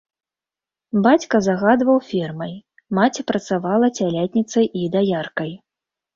[1.07, 2.55] Бацька загадваў фермай,
[2.99, 5.55] маці працавала цялятніцай і даяркай.